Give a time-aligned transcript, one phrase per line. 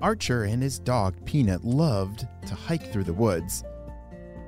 [0.00, 3.64] Archer and his dog Peanut loved to hike through the woods.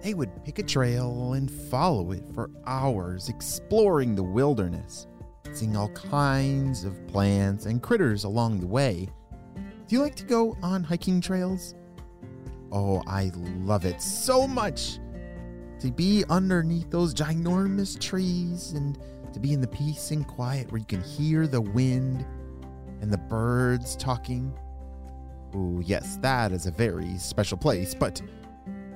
[0.02, 5.06] They would pick a trail and follow it for hours, exploring the wilderness,
[5.52, 9.08] seeing all kinds of plants and critters along the way.
[9.56, 11.74] Do you like to go on hiking trails?
[12.72, 14.98] Oh, I love it so much!
[15.80, 18.98] To be underneath those ginormous trees and
[19.32, 22.24] to be in the peace and quiet where you can hear the wind
[23.00, 24.56] and the birds talking.
[25.54, 28.22] Oh, yes, that is a very special place, but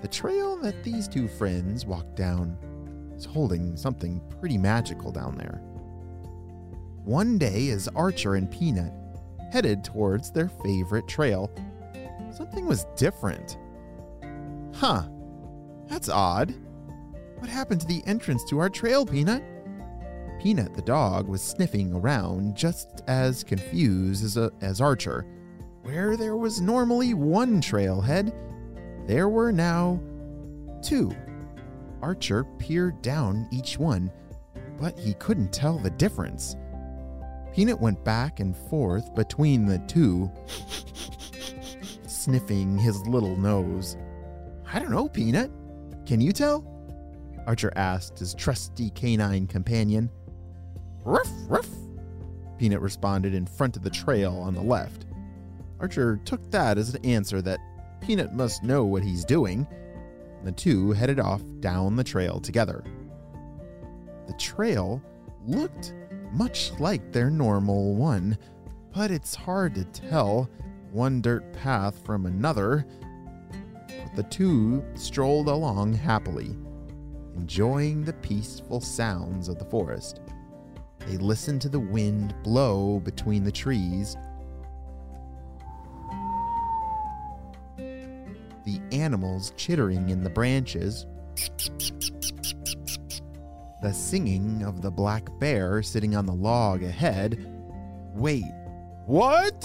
[0.00, 2.56] the trail that these two friends walked down
[3.16, 5.61] is holding something pretty magical down there.
[7.05, 8.92] One day, as Archer and Peanut
[9.52, 11.50] headed towards their favorite trail,
[12.33, 13.58] something was different.
[14.74, 15.05] Huh,
[15.86, 16.55] that's odd.
[17.39, 19.42] What happened to the entrance to our trail, Peanut?
[20.41, 25.27] Peanut the dog was sniffing around just as confused as, a, as Archer.
[25.84, 28.32] Where there was normally one trailhead,
[29.06, 30.00] there were now
[30.82, 31.14] two.
[32.00, 34.10] Archer peered down each one,
[34.78, 36.56] but he couldn't tell the difference.
[37.52, 40.33] Peanut went back and forth between the two,
[42.06, 43.98] sniffing his little nose.
[44.72, 45.51] I don't know, Peanut.
[46.06, 46.64] Can you tell?
[47.46, 50.11] Archer asked his trusty canine companion.
[51.05, 51.68] Ruff, ruff,
[52.56, 55.03] Peanut responded in front of the trail on the left.
[55.84, 57.61] Archer took that as an answer that
[58.00, 59.67] Peanut must know what he's doing.
[60.42, 62.83] The two headed off down the trail together.
[64.27, 65.02] The trail
[65.46, 65.92] looked
[66.33, 68.39] much like their normal one,
[68.95, 70.48] but it's hard to tell
[70.90, 72.86] one dirt path from another.
[73.86, 76.56] But the two strolled along happily,
[77.36, 80.22] enjoying the peaceful sounds of the forest.
[81.01, 84.16] They listened to the wind blow between the trees
[88.94, 91.06] animals chittering in the branches,
[93.82, 97.46] the singing of the black bear sitting on the log ahead.
[98.14, 98.44] Wait,
[99.06, 99.64] what?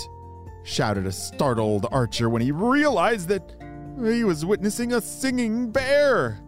[0.64, 3.56] shouted a startled Archer when he realized that
[4.04, 6.40] he was witnessing a singing bear.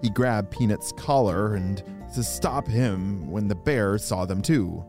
[0.00, 1.82] He grabbed Peanut's collar and
[2.14, 4.84] to stop him when the bear saw them too.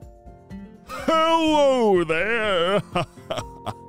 [0.85, 2.81] Hello there!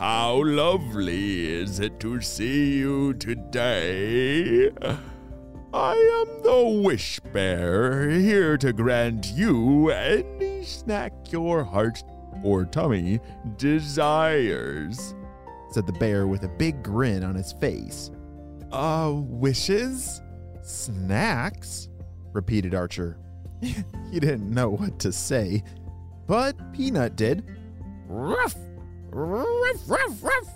[0.00, 4.70] How lovely is it to see you today?
[5.74, 12.02] I am the Wish Bear, here to grant you any snack your heart
[12.42, 13.20] or tummy
[13.58, 15.14] desires,
[15.70, 18.10] said the bear with a big grin on his face.
[18.72, 20.22] Uh, wishes?
[20.62, 21.90] Snacks?
[22.32, 23.18] repeated Archer.
[23.60, 25.62] he didn't know what to say,
[26.26, 27.44] but Peanut did.
[28.08, 28.56] Ruff!
[29.12, 30.48] Ruff, ruff, ruff!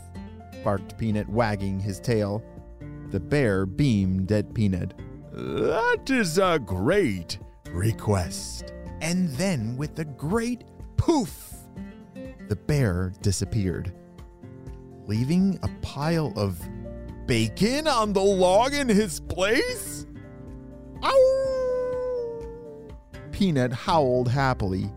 [0.62, 2.42] barked Peanut, wagging his tail.
[3.10, 4.94] The bear beamed at Peanut.
[5.32, 7.38] That is a great
[7.70, 8.72] request.
[9.00, 10.64] And then, with a great
[10.96, 11.52] poof,
[12.48, 13.92] the bear disappeared,
[15.06, 16.60] leaving a pile of
[17.26, 20.06] bacon on the log in his place?
[21.02, 22.90] Ow!
[23.32, 24.90] Peanut howled happily.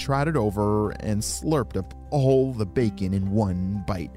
[0.00, 4.10] Trotted over and slurped up all the bacon in one bite.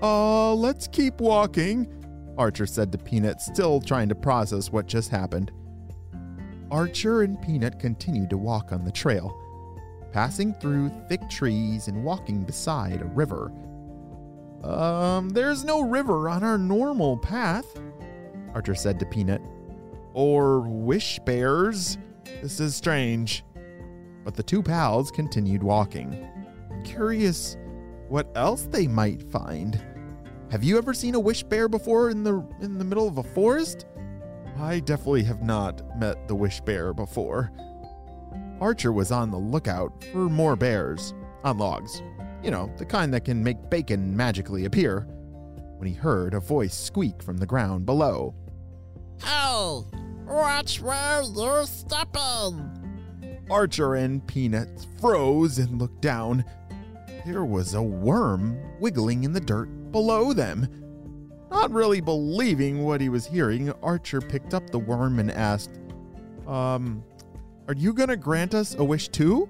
[0.00, 1.86] Uh, let's keep walking,
[2.38, 5.52] Archer said to Peanut, still trying to process what just happened.
[6.70, 9.38] Archer and Peanut continued to walk on the trail,
[10.10, 13.52] passing through thick trees and walking beside a river.
[14.64, 17.66] Um, there's no river on our normal path,
[18.54, 19.42] Archer said to Peanut.
[20.14, 21.98] Or wish bears.
[22.42, 23.44] This is strange.
[24.24, 26.28] But the two pals continued walking,
[26.84, 27.56] curious
[28.08, 29.80] what else they might find.
[30.50, 33.22] Have you ever seen a wish bear before in the in the middle of a
[33.22, 33.86] forest?
[34.58, 37.52] I definitely have not met the wish bear before.
[38.60, 41.14] Archer was on the lookout for more bears
[41.44, 42.02] on logs.
[42.42, 45.06] You know, the kind that can make bacon magically appear.
[45.78, 48.34] When he heard a voice squeak from the ground below.
[49.22, 49.82] Hey,
[50.26, 52.70] watch where you're stepping.
[53.50, 56.44] Archer and Peanuts froze and looked down.
[57.24, 60.68] There was a worm wiggling in the dirt below them.
[61.50, 65.78] Not really believing what he was hearing, Archer picked up the worm and asked,
[66.46, 67.04] Um,
[67.68, 69.48] are you gonna grant us a wish too?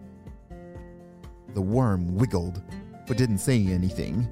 [1.55, 2.63] The worm wiggled,
[3.07, 4.29] but didn't say anything.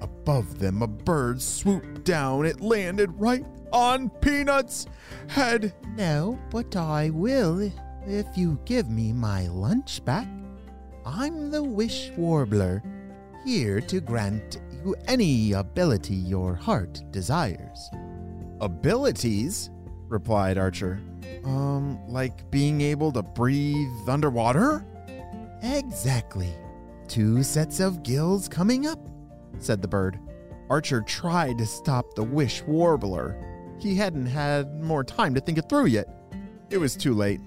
[0.00, 2.46] Above them, a bird swooped down.
[2.46, 4.86] It landed right on Peanuts'
[5.28, 5.74] head.
[5.96, 7.70] No, but I will
[8.06, 10.28] if you give me my lunch back.
[11.04, 12.82] I'm the Wish Warbler,
[13.44, 17.90] here to grant you any ability your heart desires.
[18.60, 19.70] Abilities?
[20.08, 21.00] replied Archer.
[21.44, 24.84] Um, like being able to breathe underwater?
[25.62, 26.52] Exactly.
[27.08, 29.08] Two sets of gills coming up,
[29.58, 30.18] said the bird.
[30.70, 33.47] Archer tried to stop the Wish Warbler.
[33.78, 36.08] He hadn't had more time to think it through yet.
[36.70, 37.40] It was too late.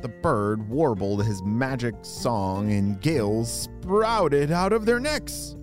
[0.00, 5.56] The bird warbled his magic song, and gills sprouted out of their necks.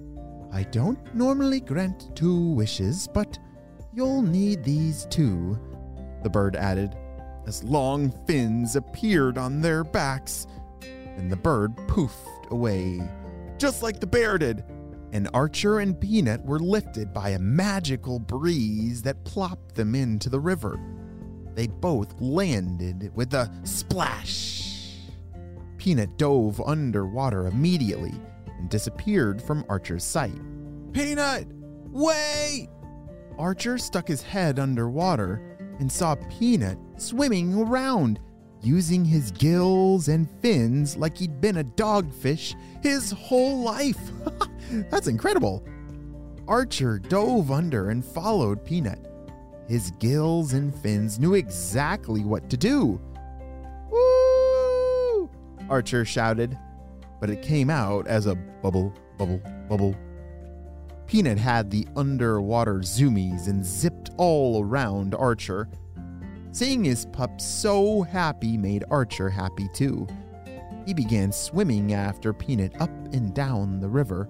[0.52, 3.40] I don't normally grant two wishes, but
[3.94, 5.60] you'll need these two,
[6.24, 6.96] the bird added,
[7.48, 10.48] as long fins appeared on their backs,
[11.18, 13.02] and the bird poofed away,
[13.58, 14.64] just like the bear did.
[15.14, 20.40] And Archer and Peanut were lifted by a magical breeze that plopped them into the
[20.40, 20.80] river.
[21.54, 24.98] They both landed with a splash.
[25.78, 28.14] Peanut dove underwater immediately
[28.58, 30.42] and disappeared from Archer's sight.
[30.94, 31.46] Peanut,
[31.92, 32.70] wait!
[33.38, 38.20] Archer stuck his head underwater and saw Peanut swimming around,
[38.64, 44.00] using his gills and fins like he'd been a dogfish his whole life.
[44.90, 45.64] That's incredible.
[46.48, 49.00] Archer dove under and followed Peanut.
[49.68, 53.00] His gills and fins knew exactly what to do.
[53.90, 55.30] Woo!
[55.70, 56.58] Archer shouted,
[57.22, 59.96] but it came out as a bubble, bubble, bubble.
[61.08, 65.70] Peanut had the underwater zoomies and zipped all around Archer.
[66.54, 70.08] Seeing his pup so happy made Archer happy too.
[70.86, 74.30] He began swimming after Peanut up and down the river.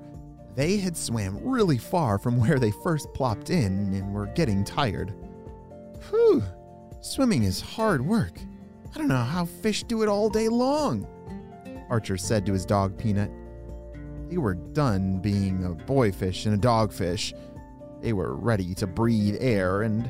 [0.56, 5.14] They had swam really far from where they first plopped in and were getting tired.
[6.10, 6.42] Whew,
[7.02, 8.40] swimming is hard work.
[8.96, 11.06] I don't know how fish do it all day long,
[11.90, 13.32] Archer said to his dog Peanut.
[14.30, 17.34] They were done being a boy fish and a dogfish.
[18.02, 20.10] They were ready to breathe air and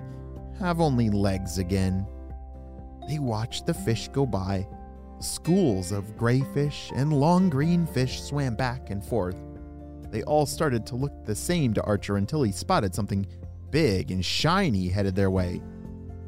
[0.59, 2.05] have only legs again.
[3.07, 4.67] They watched the fish go by.
[5.19, 9.37] Schools of gray fish and long green fish swam back and forth.
[10.11, 13.25] They all started to look the same to Archer until he spotted something
[13.71, 15.61] big and shiny headed their way.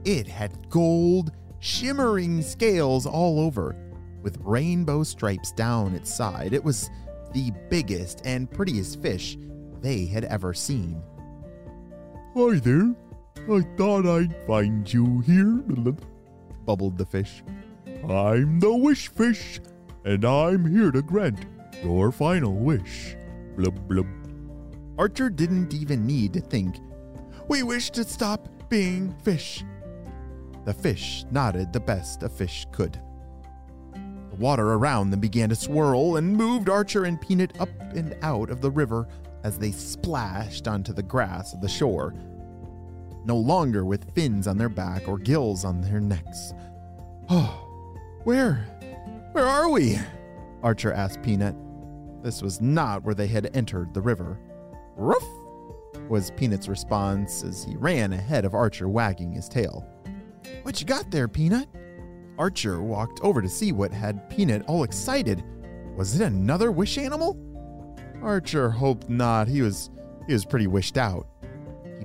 [0.05, 3.75] It had gold, shimmering scales all over,
[4.21, 6.53] with rainbow stripes down its side.
[6.53, 6.89] It was
[7.33, 9.37] the biggest and prettiest fish
[9.81, 11.01] they had ever seen.
[12.33, 12.95] Hi there.
[13.37, 15.63] I thought I'd find you here,
[16.65, 17.43] bubbled the fish.
[18.09, 19.59] I'm the wish fish,
[20.03, 21.45] and I'm here to grant
[21.83, 23.15] your final wish.
[23.55, 24.07] Blub blub.
[24.97, 26.77] Archer didn't even need to think.
[27.47, 29.63] We wish to stop being fish.
[30.65, 32.99] The fish nodded the best a fish could.
[33.93, 38.49] The water around them began to swirl and moved Archer and Peanut up and out
[38.49, 39.07] of the river
[39.43, 42.15] as they splashed onto the grass of the shore.
[43.25, 46.53] No longer with fins on their back or gills on their necks.
[47.29, 48.65] Oh, where?
[49.31, 49.97] Where are we?
[50.61, 51.55] Archer asked Peanut.
[52.23, 54.39] This was not where they had entered the river.
[54.95, 55.27] Ruff!
[56.07, 59.87] was Peanut's response as he ran ahead of Archer, wagging his tail.
[60.63, 61.67] What you got there, Peanut?
[62.37, 65.43] Archer walked over to see what had Peanut all excited.
[65.95, 67.37] Was it another wish animal?
[68.21, 69.47] Archer hoped not.
[69.47, 69.89] He was
[70.27, 71.27] he was pretty wished out.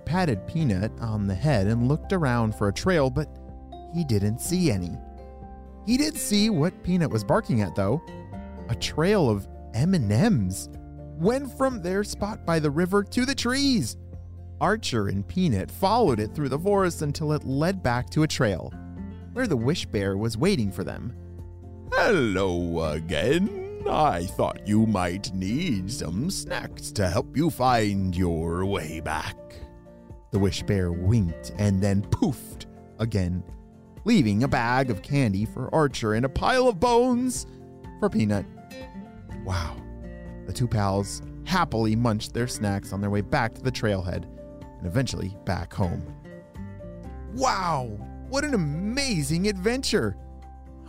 [0.04, 3.28] Patted Peanut on the head and looked around for a trail, but
[3.94, 4.96] he didn't see any.
[5.86, 8.02] He did see what Peanut was barking at though.
[8.68, 10.68] A trail of M&Ms
[11.18, 13.96] went from their spot by the river to the trees.
[14.60, 18.72] Archer and Peanut followed it through the forest until it led back to a trail
[19.32, 21.14] where the wish bear was waiting for them.
[21.92, 23.84] Hello again.
[23.88, 29.36] I thought you might need some snacks to help you find your way back.
[30.30, 32.66] The wish bear winked and then poofed
[32.98, 33.42] again,
[34.04, 37.46] leaving a bag of candy for Archer and a pile of bones
[37.98, 38.46] for Peanut.
[39.44, 39.76] Wow.
[40.46, 44.24] The two pals happily munched their snacks on their way back to the trailhead
[44.78, 46.02] and eventually back home.
[47.34, 47.86] Wow,
[48.28, 50.16] what an amazing adventure!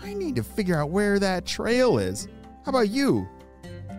[0.03, 2.27] I need to figure out where that trail is.
[2.65, 3.27] How about you?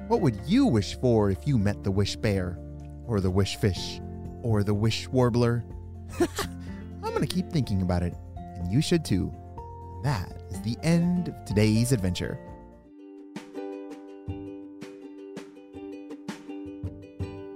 [0.09, 2.59] What would you wish for if you met the wish bear,
[3.07, 4.01] or the wish fish,
[4.43, 5.65] or the wish warbler?
[6.21, 9.33] I'm gonna keep thinking about it, and you should too.
[10.03, 12.39] That is the end of today's adventure.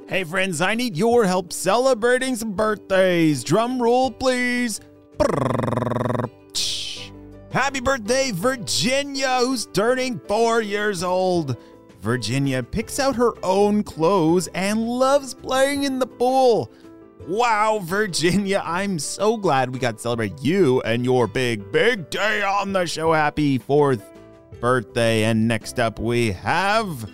[0.08, 3.42] Hey friends, I need your help celebrating some birthdays.
[3.42, 4.80] Drum roll, please.
[7.50, 11.56] Happy birthday, Virginia, who's turning four years old.
[12.06, 16.70] Virginia picks out her own clothes and loves playing in the pool.
[17.26, 22.44] Wow, Virginia, I'm so glad we got to celebrate you and your big, big day
[22.44, 23.12] on the show.
[23.12, 24.08] Happy fourth
[24.60, 25.24] birthday.
[25.24, 27.10] And next up, we have.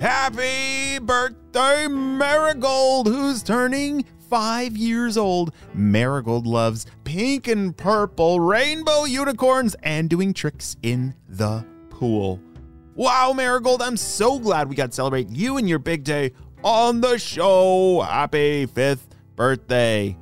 [0.00, 5.54] Happy birthday, Marigold, who's turning five years old.
[5.74, 12.40] Marigold loves pink and purple rainbow unicorns and doing tricks in the pool.
[12.96, 16.32] Wow, Marigold, I'm so glad we got to celebrate you and your big day
[16.64, 18.00] on the show.
[18.00, 20.16] Happy fifth birthday.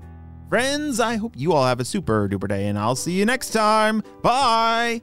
[0.51, 3.49] Friends, I hope you all have a super duper day, and I'll see you next
[3.55, 4.03] time.
[4.21, 5.01] Bye.